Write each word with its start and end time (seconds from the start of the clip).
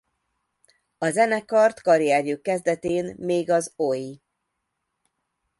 A 0.97 1.09
zenekart 1.09 1.79
karrierjük 1.81 2.41
kezdetén 2.41 3.15
még 3.17 3.49
az 3.49 3.73
Oi! 3.75 4.21